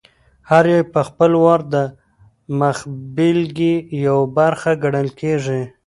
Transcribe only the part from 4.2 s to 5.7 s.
برخه ګڼل کېږي.